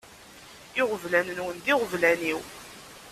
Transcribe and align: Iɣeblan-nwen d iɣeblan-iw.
Iɣeblan-nwen 0.79 1.57
d 1.65 1.67
iɣeblan-iw. 1.73 2.39